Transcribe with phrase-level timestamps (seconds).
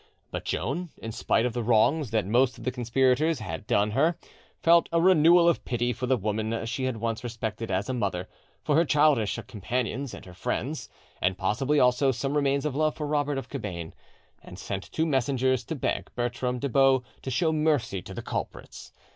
[0.31, 4.17] But Joan, in spite of the wrongs that most of the conspirators had done her,
[4.63, 8.27] felt a renewal of pity for the woman she had once respected as a mother,
[8.63, 10.89] for her childish companions and her friends,
[11.21, 13.93] and possibly also some remains of love for Robert of Cabane,
[14.41, 18.91] and sent two messengers to beg Bertram de Baux to show mercy to the culprits.